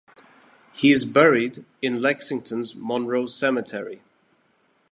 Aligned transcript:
He 0.73 0.89
is 0.89 1.05
buried 1.05 1.63
in 1.79 2.01
Lexington's 2.01 2.73
Munroe 2.73 3.27
Cemetery. 3.27 4.01